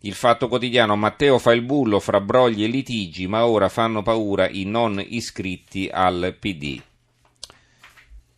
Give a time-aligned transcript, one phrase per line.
[0.00, 4.48] Il Fatto Quotidiano, Matteo fa il bullo fra brogli e litigi, ma ora fanno paura
[4.48, 6.82] i non iscritti al PD.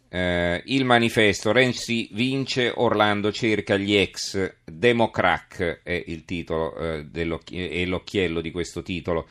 [0.08, 7.84] Eh, il manifesto, Renzi vince, Orlando cerca gli ex, Democrac è il titolo, eh, è
[7.84, 9.27] l'occhiello di questo titolo.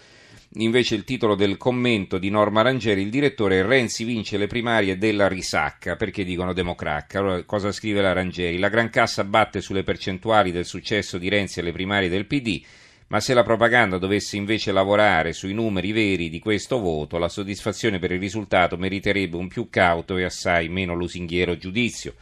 [0.57, 5.27] Invece il titolo del commento di Norma Rangeri, il direttore Renzi vince le primarie della
[5.27, 7.19] risacca, perché dicono democracca.
[7.19, 8.57] Allora, cosa scrive la Rangeri?
[8.57, 12.63] La Gran Cassa batte sulle percentuali del successo di Renzi alle primarie del PD,
[13.07, 17.99] ma se la propaganda dovesse invece lavorare sui numeri veri di questo voto, la soddisfazione
[17.99, 22.13] per il risultato meriterebbe un più cauto e assai meno lusinghiero giudizio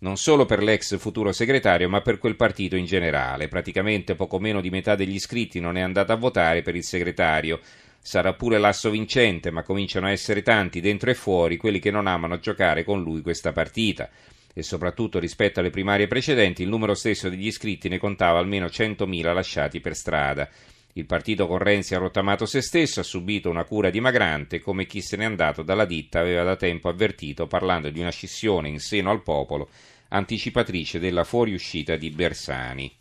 [0.00, 3.48] non solo per l'ex futuro segretario, ma per quel partito in generale.
[3.48, 7.60] Praticamente poco meno di metà degli iscritti non è andata a votare per il segretario.
[8.00, 12.06] Sarà pure l'asso vincente, ma cominciano a essere tanti dentro e fuori quelli che non
[12.06, 14.08] amano giocare con lui questa partita.
[14.54, 19.34] E soprattutto rispetto alle primarie precedenti, il numero stesso degli iscritti ne contava almeno 100.000
[19.34, 20.48] lasciati per strada.
[20.94, 25.00] Il partito con Renzi ha rottamato se stesso, ha subito una cura dimagrante, come chi
[25.00, 29.10] se n'è andato dalla ditta aveva da tempo avvertito, parlando di una scissione in seno
[29.10, 29.68] al popolo,
[30.08, 32.96] anticipatrice della fuoriuscita di Bersani.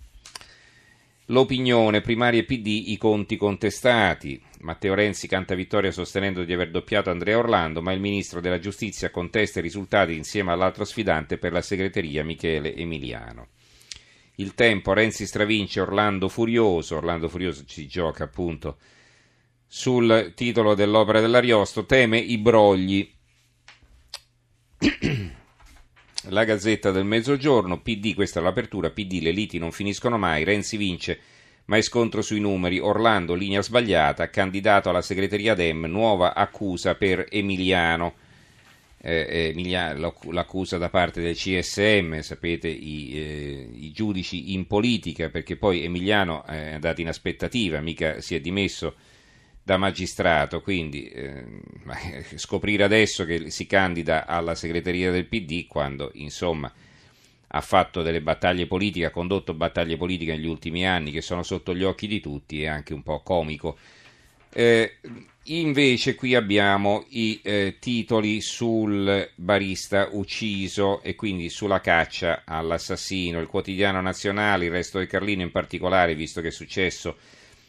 [1.29, 4.41] L'opinione, primarie PD, i conti contestati.
[4.59, 9.09] Matteo Renzi canta vittoria sostenendo di aver doppiato Andrea Orlando, ma il ministro della giustizia
[9.09, 13.47] contesta i risultati insieme all'altro sfidante per la segreteria Michele Emiliano.
[14.39, 18.77] Il tempo, Renzi stravince, Orlando furioso, Orlando furioso ci gioca appunto
[19.65, 23.11] sul titolo dell'opera dell'Ariosto, teme i brogli.
[26.29, 30.77] La Gazzetta del Mezzogiorno, PD, questa è l'apertura, PD, le liti non finiscono mai, Renzi
[30.77, 31.19] vince,
[31.65, 37.25] ma è scontro sui numeri, Orlando, linea sbagliata, candidato alla segreteria Dem, nuova accusa per
[37.29, 38.25] Emiliano
[38.99, 39.69] eh, eh
[40.31, 46.43] l'accusa da parte del CSM, sapete, i, eh, i, giudici in politica, perché poi Emiliano
[46.45, 48.95] è andato in aspettativa, mica si è dimesso
[49.63, 51.43] da magistrato, quindi eh,
[52.35, 56.71] scoprire adesso che si candida alla segreteria del PD quando insomma
[57.49, 61.75] ha fatto delle battaglie politiche, ha condotto battaglie politiche negli ultimi anni che sono sotto
[61.75, 63.77] gli occhi di tutti è anche un po' comico.
[64.53, 64.99] Eh,
[65.49, 73.39] Invece qui abbiamo i eh, titoli sul barista ucciso e quindi sulla caccia all'assassino.
[73.39, 77.15] Il quotidiano nazionale, il resto del Carlino in particolare, visto che è successo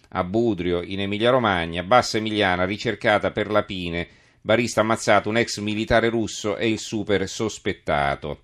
[0.09, 4.09] a Budrio in Emilia Romagna, Bassa Emiliana ricercata per lapine,
[4.41, 8.43] barista ammazzato un ex militare russo e il super sospettato.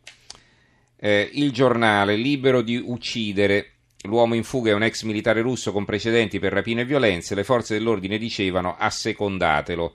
[0.97, 3.74] Eh, il giornale libero di uccidere
[4.06, 7.34] L'uomo in fuga è un ex militare russo con precedenti per rapine e violenze.
[7.34, 9.94] Le forze dell'ordine dicevano assecondatelo.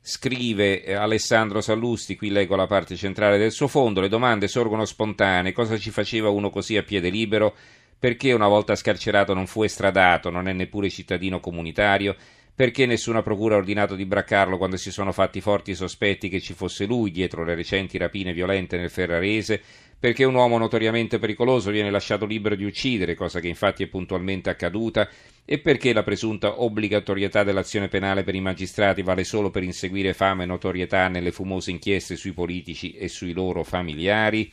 [0.00, 4.00] Scrive eh, Alessandro Sallusti, qui leggo la parte centrale del suo fondo.
[4.00, 5.52] Le domande sorgono spontanee.
[5.52, 7.54] Cosa ci faceva uno così a piede libero?
[7.98, 10.30] Perché una volta scarcerato non fu estradato?
[10.30, 12.16] Non è neppure cittadino comunitario?
[12.54, 16.54] Perché nessuna procura ha ordinato di braccarlo quando si sono fatti forti sospetti che ci
[16.54, 19.62] fosse lui dietro le recenti rapine violente nel Ferrarese?
[19.98, 24.50] Perché un uomo notoriamente pericoloso viene lasciato libero di uccidere, cosa che infatti è puntualmente
[24.50, 25.08] accaduta,
[25.44, 30.42] e perché la presunta obbligatorietà dell'azione penale per i magistrati vale solo per inseguire fama
[30.42, 34.50] e notorietà nelle fumose inchieste sui politici e sui loro familiari.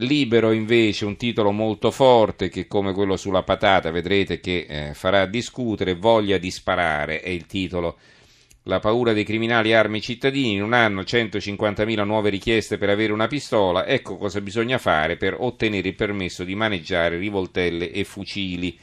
[0.00, 5.24] Libero invece un titolo molto forte che come quello sulla patata vedrete che eh, farà
[5.24, 7.96] discutere, voglia di sparare è il titolo
[8.66, 13.12] la paura dei criminali armi i cittadini, in un anno 150.000 nuove richieste per avere
[13.12, 18.76] una pistola, ecco cosa bisogna fare per ottenere il permesso di maneggiare rivoltelle e fucili.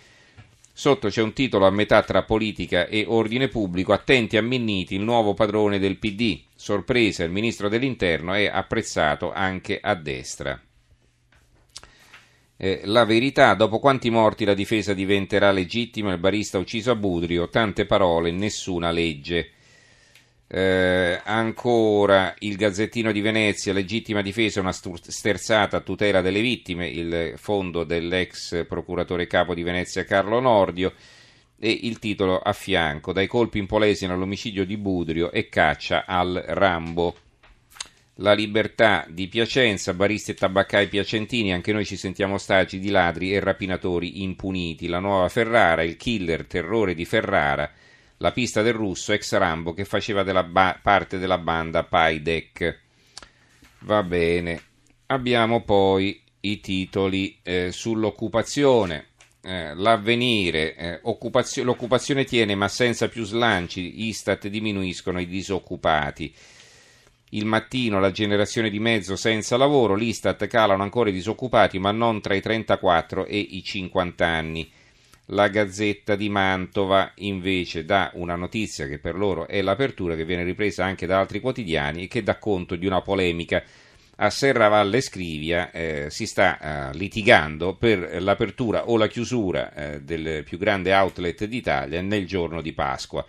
[0.71, 5.01] Sotto c'è un titolo a metà tra politica e ordine pubblico, attenti a Minniti, il
[5.01, 6.41] nuovo padrone del PD.
[6.55, 10.59] Sorpresa, il ministro dell'interno è apprezzato anche a destra.
[12.55, 17.49] Eh, la verità, dopo quanti morti la difesa diventerà legittima, il barista ucciso a Budrio,
[17.49, 19.51] tante parole, nessuna legge.
[20.55, 27.33] Eh, ancora il Gazzettino di Venezia, legittima difesa, una sterzata a tutela delle vittime, il
[27.37, 30.93] fondo dell'ex procuratore capo di Venezia Carlo Nordio
[31.57, 36.43] e il titolo a fianco, dai colpi in Polesine all'omicidio di Budrio e caccia al
[36.45, 37.15] Rambo.
[38.17, 43.33] La libertà di Piacenza, baristi e tabaccai piacentini, anche noi ci sentiamo stagi di ladri
[43.33, 44.85] e rapinatori impuniti.
[44.85, 47.71] La nuova Ferrara, il killer terrore di Ferrara,
[48.17, 52.79] la pista del russo ex Rambo che faceva della ba- parte della banda Paidec.
[53.79, 54.61] Va bene.
[55.07, 59.07] Abbiamo poi i titoli eh, sull'occupazione.
[59.45, 66.33] Eh, l'avvenire, eh, occupazio- l'occupazione tiene ma senza più slanci, Istat diminuiscono i disoccupati.
[67.31, 72.21] Il mattino la generazione di mezzo senza lavoro, l'Istat calano ancora i disoccupati ma non
[72.21, 74.71] tra i 34 e i 50 anni.
[75.27, 80.43] La Gazzetta di Mantova invece dà una notizia che per loro è l'apertura, che viene
[80.43, 83.63] ripresa anche da altri quotidiani e che dà conto di una polemica.
[84.17, 90.43] A Serravalle Scrivia eh, si sta eh, litigando per l'apertura o la chiusura eh, del
[90.43, 93.25] più grande outlet d'Italia nel giorno di Pasqua.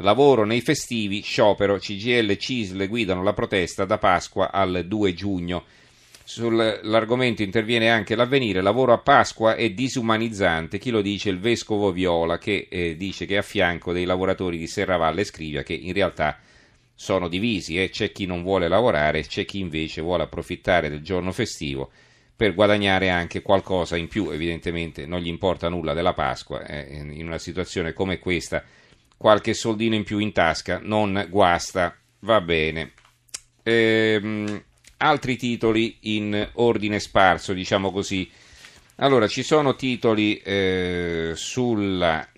[0.00, 5.64] Lavoro nei festivi, sciopero, CGL e CISL guidano la protesta da Pasqua al 2 giugno.
[6.28, 11.30] Sull'argomento interviene anche l'avvenire, lavoro a Pasqua è disumanizzante, chi lo dice?
[11.30, 15.62] Il vescovo Viola che eh, dice che è a fianco dei lavoratori di Serravalle Scrivia
[15.62, 16.38] che in realtà
[16.94, 17.88] sono divisi, eh?
[17.88, 21.90] c'è chi non vuole lavorare, c'è chi invece vuole approfittare del giorno festivo
[22.36, 26.88] per guadagnare anche qualcosa in più, evidentemente non gli importa nulla della Pasqua, eh?
[26.92, 28.62] in una situazione come questa
[29.16, 32.92] qualche soldino in più in tasca non guasta, va bene.
[33.62, 34.66] Ehm,
[34.98, 38.30] altri titoli in ordine sparso, diciamo così.
[38.96, 42.26] Allora, ci sono titoli eh, sulla,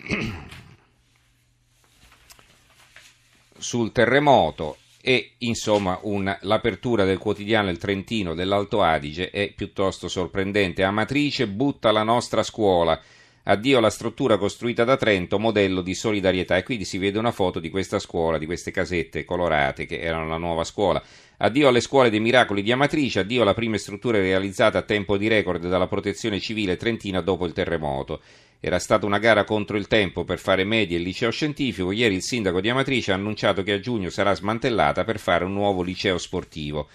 [3.57, 10.83] sul terremoto e insomma un, l'apertura del quotidiano Il Trentino dell'Alto Adige è piuttosto sorprendente.
[10.83, 13.01] Amatrice butta la nostra scuola.
[13.43, 16.57] Addio alla struttura costruita da Trento, modello di solidarietà.
[16.57, 20.27] E quindi si vede una foto di questa scuola, di queste casette colorate che erano
[20.27, 21.01] la nuova scuola.
[21.37, 25.27] Addio alle scuole dei miracoli di Amatrice, addio alla prime strutture realizzate a tempo di
[25.27, 28.21] record dalla protezione civile trentina dopo il terremoto.
[28.59, 31.91] Era stata una gara contro il tempo per fare media e liceo scientifico.
[31.91, 35.53] Ieri il sindaco di Amatrice ha annunciato che a giugno sarà smantellata per fare un
[35.53, 36.87] nuovo liceo sportivo.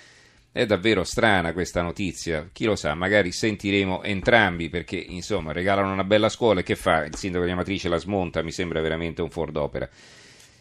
[0.56, 6.02] È davvero strana questa notizia, chi lo sa, magari sentiremo entrambi perché insomma regalano una
[6.02, 7.04] bella scuola e che fa?
[7.04, 9.86] Il sindaco di Amatrice la smonta, mi sembra veramente un fuor d'opera.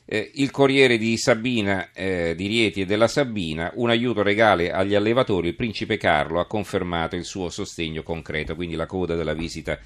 [0.04, 4.96] Eh, il Corriere di Sabina, eh, di Rieti e della Sabina, un aiuto regale agli
[4.96, 9.80] allevatori, il principe Carlo ha confermato il suo sostegno concreto, quindi la coda della visita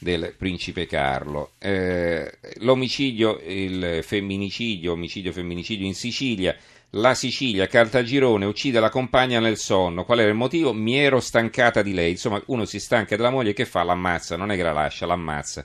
[0.00, 1.52] del principe Carlo.
[1.60, 6.56] Eh, l'omicidio, il femminicidio, omicidio femminicidio in Sicilia,
[6.94, 10.04] la Sicilia, Caltagirone, uccide la compagna nel sonno.
[10.04, 10.72] Qual era il motivo?
[10.72, 12.12] Mi ero stancata di lei.
[12.12, 13.82] Insomma, uno si stanca della moglie, che fa?
[13.82, 15.64] L'ammazza, non è che la lascia, l'ammazza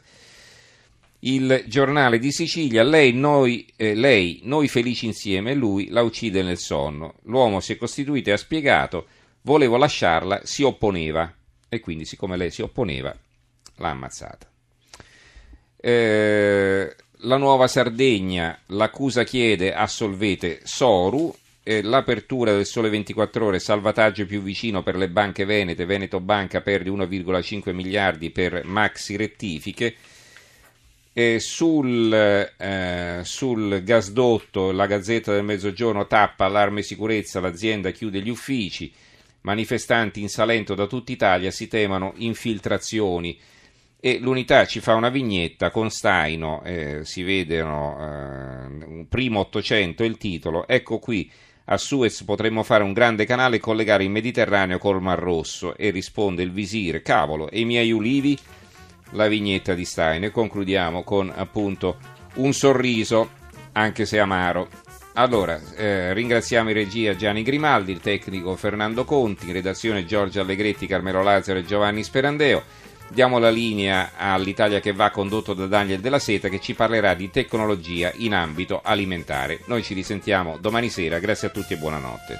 [1.21, 6.57] il giornale di Sicilia, lei noi, eh, lei, noi felici insieme, lui la uccide nel
[6.57, 7.15] sonno.
[7.23, 9.07] L'uomo si è costituito e ha spiegato,
[9.41, 11.33] volevo lasciarla, si opponeva
[11.67, 13.13] e quindi siccome lei si opponeva
[13.75, 14.49] l'ha ammazzata.
[15.75, 24.25] Eh, la nuova Sardegna, l'accusa chiede assolvete Soru, eh, l'apertura del Sole 24 ore, salvataggio
[24.25, 29.95] più vicino per le banche venete, Veneto Banca perde 1,5 miliardi per maxi rettifiche,
[31.11, 38.29] eh, sul, eh, sul, gasdotto la Gazzetta del Mezzogiorno tappa allarme sicurezza, l'azienda chiude gli
[38.29, 38.93] uffici,
[39.41, 43.37] manifestanti in Salento da tutta Italia si temono infiltrazioni
[43.99, 50.17] e l'unità ci fa una vignetta con Staino, eh, si vedono eh, primo 800 il
[50.17, 51.29] titolo, ecco qui
[51.65, 55.91] a Suez potremmo fare un grande canale e collegare il Mediterraneo col Mar Rosso e
[55.91, 58.37] risponde il visir, cavolo, e i miei ulivi?
[59.11, 61.97] la vignetta di Stein e concludiamo con appunto
[62.35, 63.31] un sorriso,
[63.73, 64.67] anche se amaro.
[65.13, 70.87] Allora, eh, ringraziamo in regia Gianni Grimaldi, il tecnico Fernando Conti, in redazione Giorgio Allegretti,
[70.87, 72.63] Carmelo Lazzaro e Giovanni Sperandeo
[73.09, 77.29] diamo la linea all'Italia che va condotto da Daniel della Seta che ci parlerà di
[77.29, 79.61] tecnologia in ambito alimentare.
[79.65, 82.37] Noi ci risentiamo domani sera, grazie a tutti e buonanotte.